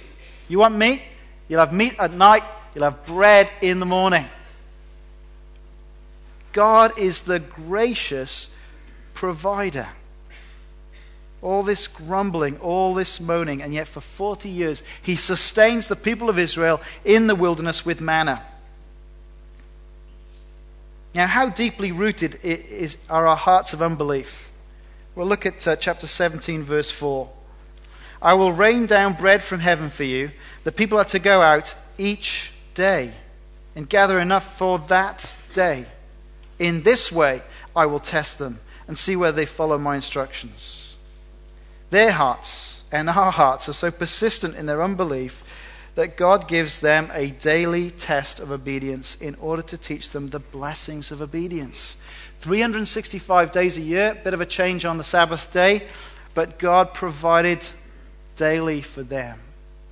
[0.48, 1.02] You want meat?
[1.48, 4.26] You'll have meat at night, you'll have bread in the morning.
[6.54, 8.50] God is the gracious
[9.14, 9.88] provider
[11.42, 16.30] all this grumbling, all this moaning, and yet for 40 years he sustains the people
[16.30, 18.44] of Israel in the wilderness with manna.
[21.14, 24.50] Now, how deeply rooted is, are our hearts of unbelief?
[25.14, 27.30] Well, look at uh, chapter 17, verse 4.
[28.22, 30.32] I will rain down bread from heaven for you.
[30.64, 33.12] The people are to go out each day
[33.76, 35.86] and gather enough for that day.
[36.62, 37.42] In this way,
[37.76, 40.96] I will test them and see whether they follow my instructions.
[41.90, 45.44] Their hearts and our hearts are so persistent in their unbelief
[45.96, 50.38] that God gives them a daily test of obedience in order to teach them the
[50.38, 51.98] blessings of obedience.
[52.42, 55.88] 365 days a year, bit of a change on the Sabbath day,
[56.36, 57.68] but God provided
[58.38, 59.40] daily for them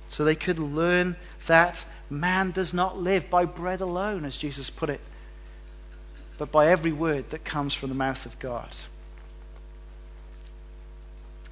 [0.08, 1.16] so they could learn
[1.48, 5.00] that man does not live by bread alone, as Jesus put it,
[6.40, 8.70] but by every word that comes from the mouth of God.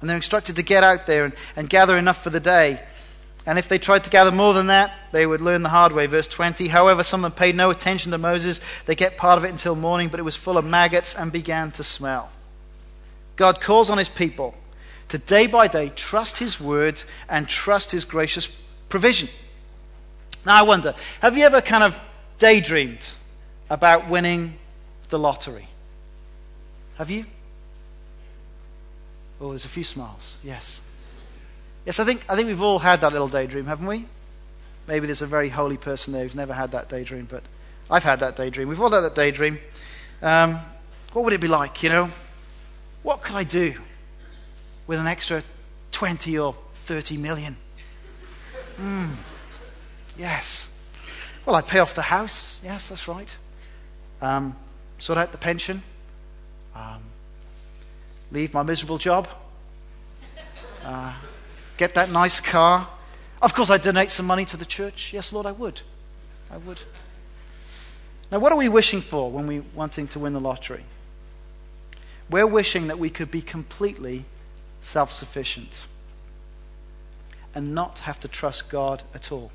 [0.01, 2.81] And they're instructed to get out there and, and gather enough for the day.
[3.45, 6.07] And if they tried to gather more than that, they would learn the hard way.
[6.07, 8.61] Verse 20 However, some of them paid no attention to Moses.
[8.87, 11.69] They get part of it until morning, but it was full of maggots and began
[11.73, 12.31] to smell.
[13.35, 14.55] God calls on his people
[15.09, 18.47] to day by day trust his word and trust his gracious
[18.89, 19.29] provision.
[20.47, 21.95] Now, I wonder have you ever kind of
[22.39, 23.07] daydreamed
[23.69, 24.55] about winning
[25.09, 25.67] the lottery?
[26.97, 27.25] Have you?
[29.41, 30.37] Oh, there's a few smiles.
[30.43, 30.81] Yes.
[31.85, 34.05] Yes, I think, I think we've all had that little daydream, haven't we?
[34.87, 37.43] Maybe there's a very holy person there who's never had that daydream, but
[37.89, 38.67] I've had that daydream.
[38.67, 39.59] We've all had that daydream.
[40.21, 40.59] Um,
[41.13, 42.09] what would it be like, you know?
[43.01, 43.75] What could I do
[44.87, 45.43] with an extra
[45.91, 47.55] 20 or 30 million?
[48.77, 49.15] Mm.
[50.17, 50.67] Yes.
[51.45, 52.59] Well, I'd pay off the house.
[52.63, 53.35] Yes, that's right.
[54.21, 54.55] Um,
[54.99, 55.81] sort out the pension.
[56.75, 57.01] Um,
[58.31, 59.27] leave my miserable job,
[60.85, 61.13] uh,
[61.77, 62.87] get that nice car.
[63.41, 65.11] Of course, I'd donate some money to the church.
[65.13, 65.81] Yes, Lord, I would.
[66.51, 66.81] I would.
[68.31, 70.83] Now, what are we wishing for when we're wanting to win the lottery?
[72.29, 74.25] We're wishing that we could be completely
[74.81, 75.87] self sufficient
[77.55, 79.51] and not have to trust God at all.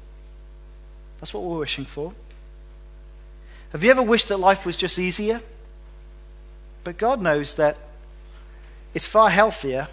[1.21, 2.13] That's what we're wishing for.
[3.75, 5.41] Have you ever wished that life was just easier?
[6.85, 7.77] But God knows that
[8.95, 9.89] it's far healthier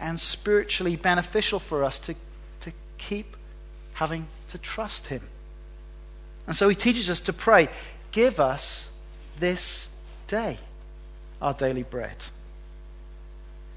[0.00, 2.14] and spiritually beneficial for us to,
[2.60, 3.36] to keep
[3.92, 5.20] having to trust Him.
[6.46, 7.68] And so He teaches us to pray,
[8.12, 8.88] Give us
[9.38, 9.88] this
[10.26, 10.56] day
[11.42, 12.16] our daily bread.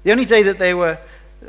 [0.04, 0.96] The only day that they were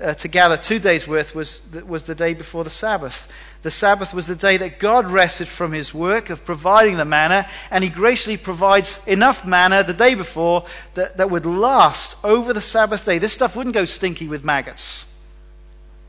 [0.02, 3.28] uh, to gather, two days' worth, was, was the day before the Sabbath.
[3.62, 7.48] The Sabbath was the day that God rested from his work of providing the manna,
[7.72, 12.62] and he graciously provides enough manna the day before that, that would last over the
[12.62, 13.20] Sabbath day.
[13.20, 15.06] This stuff wouldn't go stinky with maggots.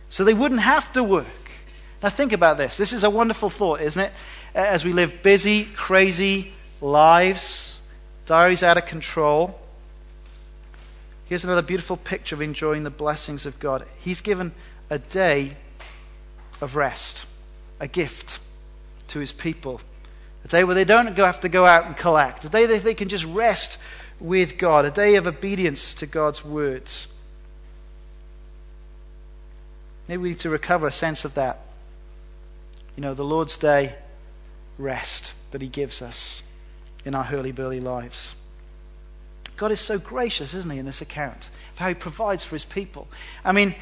[0.08, 1.26] So they wouldn't have to work.
[2.02, 2.76] Now, think about this.
[2.76, 4.12] This is a wonderful thought, isn't it?
[4.54, 7.80] As we live busy, crazy lives,
[8.26, 9.58] diaries out of control.
[11.26, 13.86] Here's another beautiful picture of enjoying the blessings of God.
[13.98, 14.52] He's given
[14.90, 15.56] a day
[16.60, 17.26] of rest,
[17.80, 18.38] a gift
[19.08, 19.80] to his people.
[20.44, 22.44] A day where they don't have to go out and collect.
[22.44, 23.78] A day that they can just rest
[24.20, 24.84] with God.
[24.84, 27.06] A day of obedience to God's words.
[30.06, 31.60] Maybe we need to recover a sense of that.
[32.96, 33.94] You know, the Lord's Day
[34.76, 36.42] rest that He gives us
[37.06, 38.34] in our hurly burly lives.
[39.56, 42.64] God is so gracious, isn't he, in this account of how he provides for his
[42.64, 43.08] people.
[43.44, 43.74] I mean,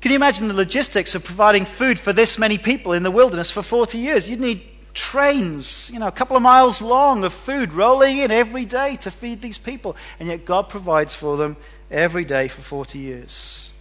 [0.00, 3.50] can you imagine the logistics of providing food for this many people in the wilderness
[3.50, 4.28] for 40 years?
[4.28, 4.62] You'd need
[4.94, 9.10] trains, you know, a couple of miles long of food rolling in every day to
[9.10, 9.96] feed these people.
[10.18, 11.56] And yet God provides for them
[11.90, 13.72] every day for 40 years.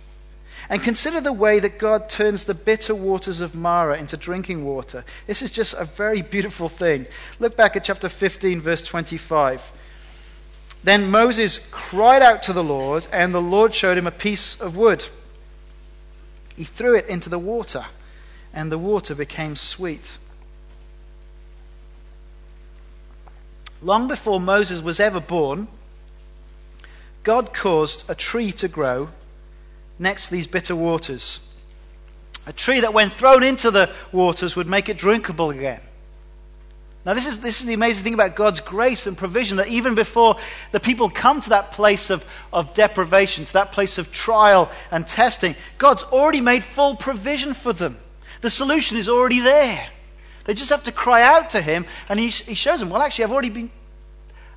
[0.69, 5.05] And consider the way that God turns the bitter waters of Marah into drinking water.
[5.27, 7.05] This is just a very beautiful thing.
[7.39, 9.71] Look back at chapter 15, verse 25.
[10.85, 14.77] Then Moses cried out to the Lord, and the Lord showed him a piece of
[14.77, 15.07] wood.
[16.55, 17.87] He threw it into the water,
[18.53, 20.17] and the water became sweet.
[23.81, 25.69] Long before Moses was ever born,
[27.23, 29.09] God caused a tree to grow
[29.97, 31.39] next to these bitter waters.
[32.45, 35.81] A tree that, when thrown into the waters, would make it drinkable again.
[37.05, 39.93] Now, this is, this is the amazing thing about God's grace and provision that even
[39.93, 40.37] before
[40.71, 45.07] the people come to that place of, of deprivation, to that place of trial and
[45.07, 47.99] testing, God's already made full provision for them.
[48.41, 49.87] The solution is already there.
[50.45, 53.25] They just have to cry out to Him, and He, he shows them, well, actually,
[53.25, 53.69] I've already been,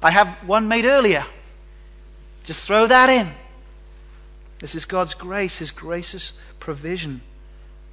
[0.03, 1.27] I have one made earlier.
[2.45, 3.29] Just throw that in.
[4.61, 7.21] This is God's grace, His gracious provision.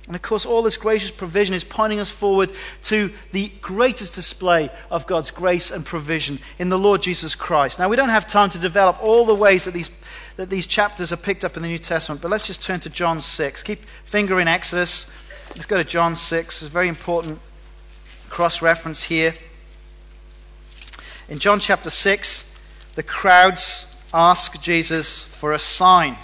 [0.08, 2.52] And of course, all this gracious provision is pointing us forward
[2.84, 7.80] to the greatest display of God's grace and provision in the Lord Jesus Christ.
[7.80, 9.90] Now, we don't have time to develop all the ways that these,
[10.36, 12.90] that these chapters are picked up in the New Testament, but let's just turn to
[12.90, 13.64] John 6.
[13.64, 15.08] Keep finger in Exodus.
[15.50, 16.62] Let's go to John 6.
[16.62, 17.40] It's a very important
[18.30, 19.34] cross reference here.
[21.30, 22.46] In John chapter 6,
[22.94, 26.18] the crowds ask Jesus for a sign.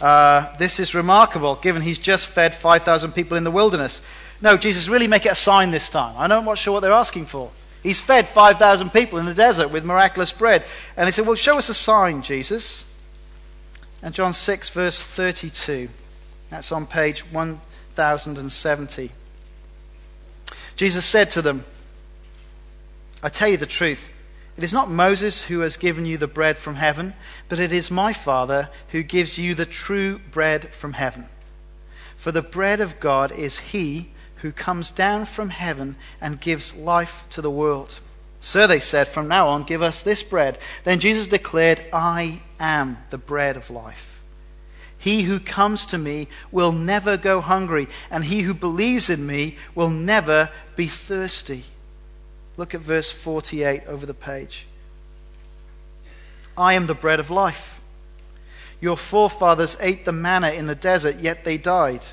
[0.00, 4.00] Uh, this is remarkable, given he's just fed 5,000 people in the wilderness.
[4.40, 6.14] No, Jesus, really make it a sign this time.
[6.16, 7.50] I'm not sure what they're asking for.
[7.82, 10.64] He's fed 5,000 people in the desert with miraculous bread.
[10.96, 12.86] And they said, Well, show us a sign, Jesus.
[14.02, 15.90] And John 6, verse 32.
[16.48, 19.10] That's on page 1070.
[20.76, 21.64] Jesus said to them,
[23.22, 24.08] I tell you the truth.
[24.60, 27.14] It is not Moses who has given you the bread from heaven,
[27.48, 31.28] but it is my Father who gives you the true bread from heaven.
[32.18, 34.10] For the bread of God is he
[34.42, 38.00] who comes down from heaven and gives life to the world.
[38.42, 40.58] Sir, they said, from now on, give us this bread.
[40.84, 44.22] Then Jesus declared, I am the bread of life.
[44.98, 49.56] He who comes to me will never go hungry, and he who believes in me
[49.74, 51.64] will never be thirsty.
[52.60, 54.66] Look at verse 48 over the page.
[56.58, 57.80] I am the bread of life.
[58.82, 62.04] Your forefathers ate the manna in the desert, yet they died.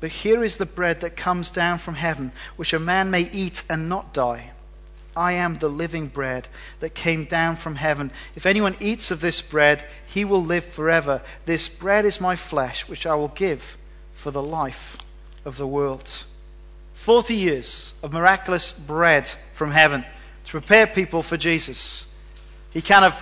[0.00, 3.64] But here is the bread that comes down from heaven, which a man may eat
[3.68, 4.52] and not die.
[5.14, 6.48] I am the living bread
[6.80, 8.12] that came down from heaven.
[8.34, 11.20] If anyone eats of this bread, he will live forever.
[11.44, 13.76] This bread is my flesh, which I will give
[14.14, 14.96] for the life
[15.44, 16.24] of the world.
[16.94, 20.04] 40 years of miraculous bread from heaven
[20.44, 22.06] to prepare people for Jesus.
[22.70, 23.20] He kind of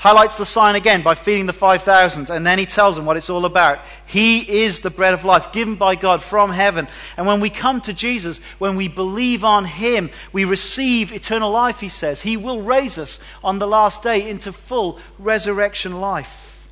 [0.00, 3.28] highlights the sign again by feeding the 5,000, and then he tells them what it's
[3.28, 3.80] all about.
[4.06, 6.88] He is the bread of life given by God from heaven.
[7.18, 11.80] And when we come to Jesus, when we believe on him, we receive eternal life,
[11.80, 12.22] he says.
[12.22, 16.66] He will raise us on the last day into full resurrection life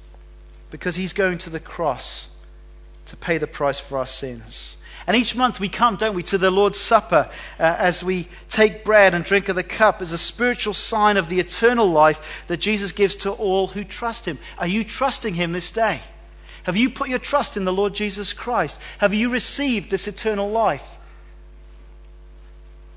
[0.70, 2.28] because he's going to the cross
[3.06, 4.78] to pay the price for our sins.
[5.08, 8.84] And each month we come, don't we, to the Lord's Supper uh, as we take
[8.84, 12.58] bread and drink of the cup as a spiritual sign of the eternal life that
[12.58, 14.38] Jesus gives to all who trust Him.
[14.58, 16.02] Are you trusting Him this day?
[16.64, 18.78] Have you put your trust in the Lord Jesus Christ?
[18.98, 20.98] Have you received this eternal life?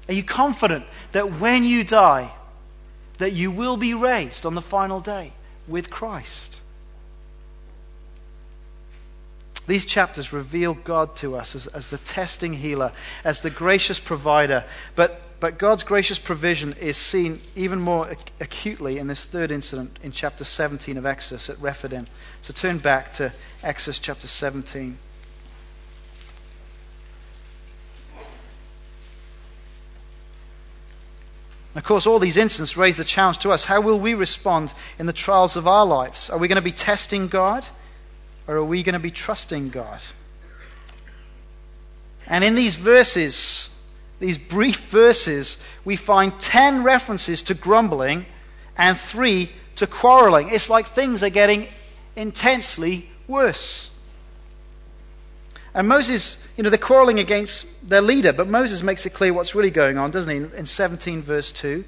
[0.10, 2.34] Are you confident that when you die,
[3.20, 5.32] that you will be raised on the final day
[5.66, 6.61] with Christ?
[9.72, 12.92] These chapters reveal God to us as, as the testing healer,
[13.24, 14.66] as the gracious provider.
[14.98, 19.98] But, but God's gracious provision is seen even more ac- acutely in this third incident
[20.04, 22.08] in chapter 17 of Exodus at Rephidim.
[22.42, 23.32] So turn back to
[23.64, 24.98] Exodus chapter 17.
[31.76, 35.06] Of course, all these incidents raise the challenge to us how will we respond in
[35.06, 36.30] the trials of our lives?
[36.30, 37.66] Are we going to be testing God?
[38.52, 40.02] Or are we going to be trusting God?
[42.28, 43.70] And in these verses,
[44.20, 48.26] these brief verses, we find 10 references to grumbling
[48.78, 50.50] and 3 to quarreling.
[50.50, 51.70] It's like things are getting
[52.18, 53.90] intensely worse.
[55.74, 59.56] And Moses, you know, they're quarreling against their leader, but Moses makes it clear what's
[59.56, 60.58] really going on, doesn't he?
[60.58, 61.86] In 17, verse 2.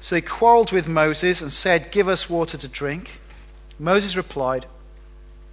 [0.00, 3.18] So they quarreled with Moses and said, Give us water to drink.
[3.80, 4.66] Moses replied,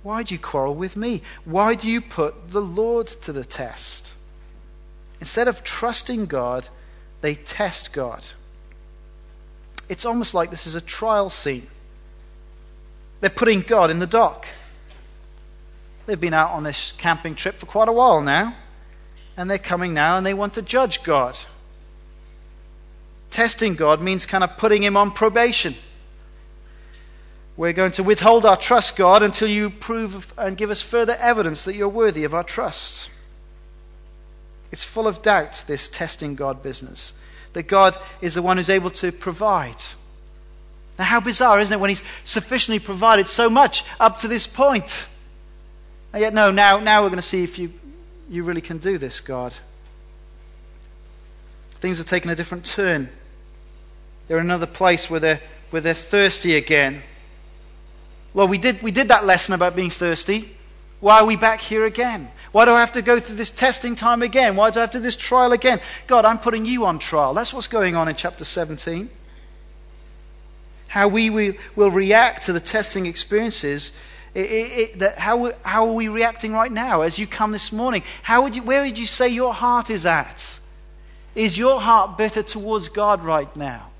[0.04, 1.22] Why do you quarrel with me?
[1.46, 4.12] Why do you put the Lord to the test?
[5.22, 6.68] Instead of trusting God,
[7.22, 8.26] they test God.
[9.88, 11.68] It's almost like this is a trial scene.
[13.22, 14.46] They're putting God in the dock.
[16.06, 18.56] They've been out on this camping trip for quite a while now,
[19.38, 21.38] and they're coming now and they want to judge God.
[23.32, 25.76] Testing God means kind of putting him on probation.
[27.56, 31.66] We're going to withhold our trust, God, until you prove and give us further evidence
[31.66, 33.10] that you're worthy of our trust.
[34.72, 37.14] It's full of doubt, this testing God business,
[37.54, 39.76] that God is the one who's able to provide.
[40.98, 45.08] Now, how bizarre, isn't it, when He's sufficiently provided so much up to this point?
[46.12, 47.72] And yet, no, now, now we're going to see if you,
[48.30, 49.54] you really can do this, God.
[51.80, 53.10] Things have taken a different turn.
[54.28, 57.04] They're in another place where they're, where they're thirsty again.
[58.34, 60.56] Well, we did, we did that lesson about being thirsty.
[61.00, 62.32] Why are we back here again?
[62.52, 64.56] Why do I have to go through this testing time again?
[64.56, 65.82] Why do I have to do this trial again?
[66.08, 67.34] God, I'm putting you on trial.
[67.34, 69.10] That's what's going on in chapter 17.
[70.88, 73.92] How we will, will react to the testing experiences.
[74.34, 77.72] It, it, it, that how, how are we reacting right now as you come this
[77.72, 78.04] morning?
[78.22, 80.60] How would you, where would you say your heart is at?
[81.36, 83.93] Is your heart bitter towards God right now?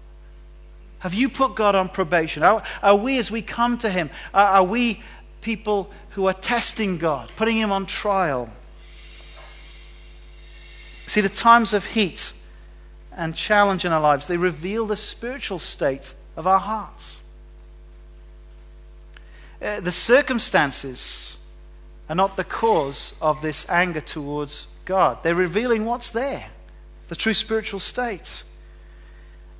[1.04, 2.44] Have you put God on probation?
[2.44, 5.04] Are, are we, as we come to Him, are, are we
[5.42, 8.50] people who are testing God, putting Him on trial?
[11.06, 12.32] See, the times of heat
[13.12, 17.20] and challenge in our lives, they reveal the spiritual state of our hearts.
[19.62, 21.36] Uh, the circumstances
[22.08, 25.22] are not the cause of this anger towards God.
[25.22, 26.46] They're revealing what's there,
[27.10, 28.46] the true spiritual state.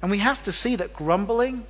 [0.04, 1.66] And we have to see that grumbling,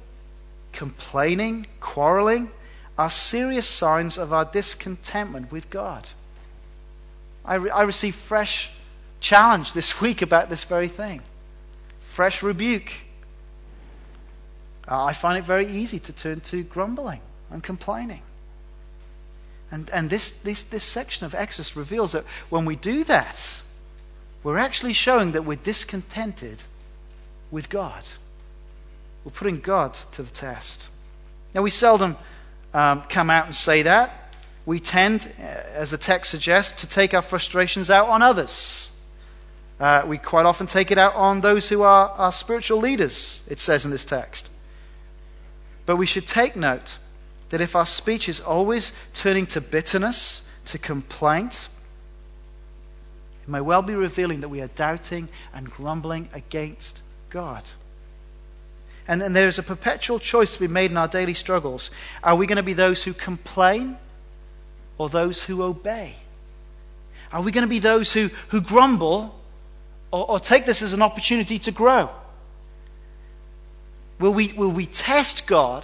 [0.71, 2.49] complaining, quarreling
[2.97, 6.07] are serious signs of our discontentment with God.
[7.45, 8.71] I, re- I received fresh
[9.19, 11.21] challenge this week about this very thing,
[12.09, 12.91] fresh rebuke.
[14.89, 17.21] Uh, I find it very easy to turn to grumbling
[17.51, 18.23] and complaining.
[19.69, 23.61] And, and this, this, this section of Exodus reveals that when we do that,
[24.41, 26.63] we're actually showing that we're discontented
[27.51, 28.01] with God.
[29.23, 30.87] We're putting God to the test.
[31.53, 32.17] Now, we seldom
[32.73, 34.35] um, come out and say that.
[34.65, 38.91] We tend, uh, as the text suggests, to take our frustrations out on others.
[39.79, 43.59] Uh, we quite often take it out on those who are our spiritual leaders, it
[43.59, 44.49] says in this text.
[45.85, 46.97] But we should take note
[47.49, 51.67] that if our speech is always turning to bitterness, to complaint,
[53.43, 57.63] it may well be revealing that we are doubting and grumbling against God.
[59.07, 61.91] And, and there is a perpetual choice to be made in our daily struggles.
[62.23, 63.97] Are we going to be those who complain
[64.97, 66.15] or those who obey?
[67.31, 69.35] Are we going to be those who, who grumble
[70.11, 72.09] or, or take this as an opportunity to grow?
[74.19, 75.83] Will we, will we test God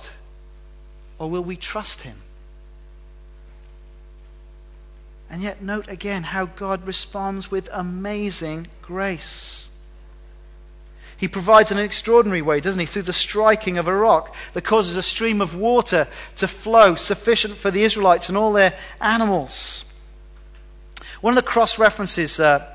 [1.18, 2.18] or will we trust Him?
[5.30, 9.69] And yet, note again how God responds with amazing grace.
[11.20, 12.86] He provides in an extraordinary way, doesn't he?
[12.86, 16.08] Through the striking of a rock that causes a stream of water
[16.38, 19.84] to flow sufficient for the Israelites and all their animals.
[21.20, 22.74] One of the cross references uh,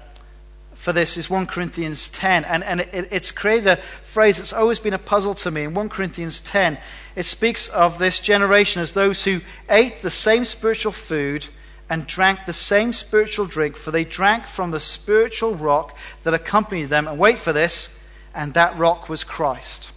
[0.75, 4.79] for this is 1 Corinthians 10, and, and it, it's created a phrase that's always
[4.79, 5.63] been a puzzle to me.
[5.63, 6.77] In 1 Corinthians 10,
[7.17, 9.41] it speaks of this generation as those who
[9.71, 11.47] ate the same spiritual food
[11.89, 16.91] and drank the same spiritual drink, for they drank from the spiritual rock that accompanied
[16.91, 17.09] them.
[17.09, 17.89] And wait for this
[18.35, 19.91] and that rock was Christ.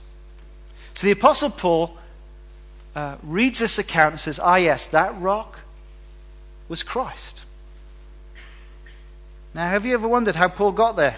[0.93, 1.97] So the Apostle Paul
[2.95, 5.59] uh, reads this account and says, Ah, yes, that rock
[6.67, 7.41] was Christ.
[9.53, 11.17] Now, have you ever wondered how Paul got there?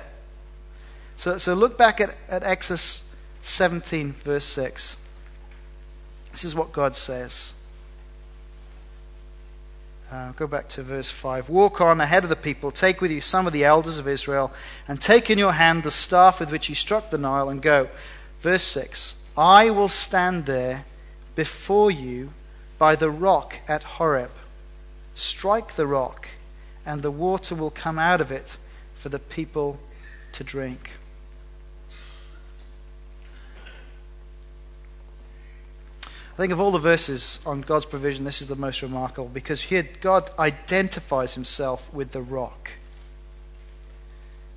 [1.17, 3.03] So, so look back at, at Exodus
[3.43, 4.95] 17, verse 6.
[6.31, 7.53] This is what God says.
[10.11, 11.49] Uh, go back to verse 5.
[11.49, 14.51] Walk on ahead of the people, take with you some of the elders of Israel,
[14.87, 17.87] and take in your hand the staff with which you struck the Nile, and go.
[18.41, 20.85] Verse 6 I will stand there
[21.35, 22.31] before you
[22.79, 24.31] by the rock at Horeb.
[25.13, 26.27] Strike the rock,
[26.85, 28.57] and the water will come out of it
[28.95, 29.79] for the people
[30.33, 30.91] to drink.
[36.39, 39.59] I think of all the verses on God's provision, this is the most remarkable because
[39.59, 42.71] here God identifies himself with the rock.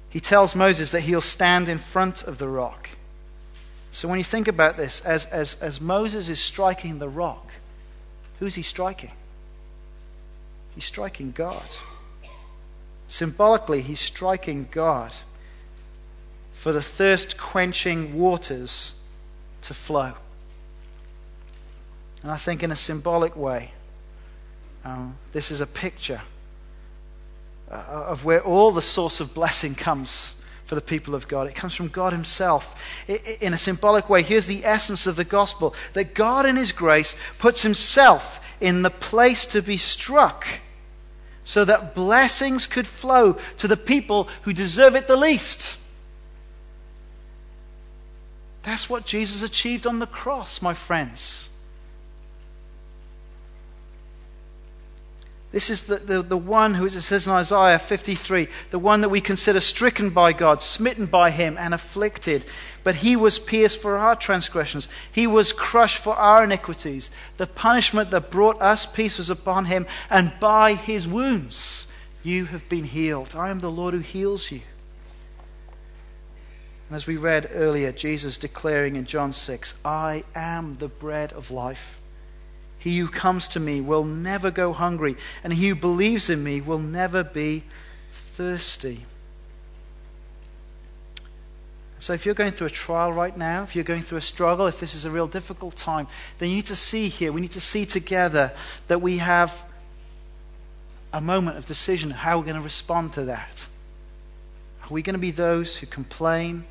[0.08, 2.90] He tells Moses that he'll stand in front of the rock.
[3.90, 7.50] So when you think about this, as, as, as Moses is striking the rock,
[8.38, 9.10] who's he striking?
[10.76, 11.66] He's striking God.
[13.08, 15.12] Symbolically, he's striking God
[16.52, 18.92] for the thirst quenching waters
[19.62, 20.12] to flow.
[22.22, 23.72] And I think, in a symbolic way,
[24.84, 26.20] um, this is a picture
[27.70, 27.74] uh,
[28.08, 30.34] of where all the source of blessing comes
[30.66, 31.48] for the people of God.
[31.48, 32.74] It comes from God Himself.
[33.40, 37.14] In a symbolic way, here's the essence of the gospel that God, in His grace,
[37.38, 40.46] puts Himself in the place to be struck
[41.44, 45.76] so that blessings could flow to the people who deserve it the least.
[48.62, 51.48] That's what Jesus achieved on the cross, my friends.
[55.52, 59.02] This is the, the, the one who, as it says in Isaiah 53, the one
[59.02, 62.46] that we consider stricken by God, smitten by him, and afflicted.
[62.82, 67.10] But he was pierced for our transgressions, he was crushed for our iniquities.
[67.36, 71.86] The punishment that brought us peace was upon him, and by his wounds
[72.22, 73.34] you have been healed.
[73.36, 74.62] I am the Lord who heals you.
[76.88, 81.50] And as we read earlier, Jesus declaring in John 6, I am the bread of
[81.50, 82.01] life.
[82.82, 86.60] He who comes to me will never go hungry, and he who believes in me
[86.60, 87.62] will never be
[88.12, 89.04] thirsty.
[92.00, 94.66] So, if you're going through a trial right now, if you're going through a struggle,
[94.66, 96.08] if this is a real difficult time,
[96.38, 98.50] then you need to see here, we need to see together
[98.88, 99.56] that we have
[101.12, 103.68] a moment of decision how we're going to respond to that.
[104.82, 106.64] Are we going to be those who complain?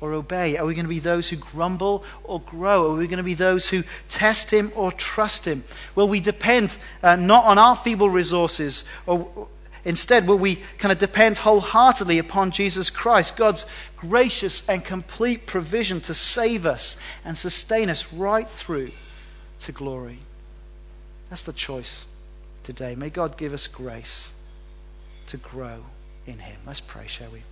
[0.00, 0.56] Or obey?
[0.56, 2.92] Are we going to be those who grumble or grow?
[2.92, 5.64] Are we going to be those who test Him or trust Him?
[5.94, 9.48] Will we depend uh, not on our feeble resources, or
[9.84, 13.64] instead, will we kind of depend wholeheartedly upon Jesus Christ, God's
[13.96, 18.92] gracious and complete provision to save us and sustain us right through
[19.60, 20.18] to glory?
[21.30, 22.06] That's the choice
[22.62, 22.94] today.
[22.94, 24.32] May God give us grace
[25.26, 25.84] to grow
[26.26, 26.60] in Him.
[26.66, 27.42] Let's pray, shall we?